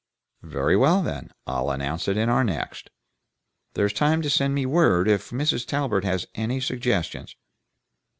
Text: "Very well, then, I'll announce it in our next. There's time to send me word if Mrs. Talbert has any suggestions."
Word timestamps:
"Very 0.41 0.75
well, 0.75 1.03
then, 1.03 1.29
I'll 1.45 1.69
announce 1.69 2.07
it 2.07 2.17
in 2.17 2.27
our 2.27 2.43
next. 2.43 2.89
There's 3.75 3.93
time 3.93 4.23
to 4.23 4.31
send 4.31 4.55
me 4.55 4.65
word 4.65 5.07
if 5.07 5.29
Mrs. 5.29 5.63
Talbert 5.63 6.05
has 6.05 6.25
any 6.33 6.59
suggestions." 6.59 7.35